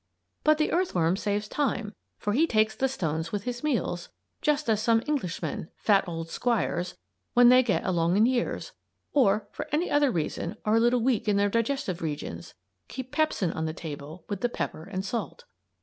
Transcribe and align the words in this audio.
But 0.43 0.57
the 0.57 0.71
earthworm 0.71 1.15
saves 1.15 1.47
time, 1.47 1.93
for 2.17 2.33
he 2.33 2.47
takes 2.47 2.75
the 2.75 2.87
stones 2.89 3.31
with 3.31 3.43
his 3.43 3.63
meals; 3.63 4.09
just 4.41 4.67
as 4.67 4.81
some 4.81 5.03
Englishmen, 5.07 5.69
fat 5.77 6.07
old 6.07 6.31
squires, 6.31 6.97
when 7.35 7.49
they 7.49 7.61
get 7.61 7.83
along 7.85 8.17
in 8.17 8.25
years, 8.25 8.71
or 9.13 9.47
for 9.51 9.69
any 9.71 9.91
other 9.91 10.09
reason 10.09 10.55
are 10.65 10.77
a 10.77 10.79
little 10.79 11.01
weak 11.01 11.27
in 11.27 11.37
their 11.37 11.49
digestive 11.49 12.01
regions 12.01 12.55
keep 12.87 13.11
pepsin 13.11 13.51
on 13.53 13.65
the 13.65 13.73
table 13.73 14.25
with 14.27 14.41
the 14.41 14.49
pepper 14.49 14.85
and 14.85 15.05
salt. 15.05 15.43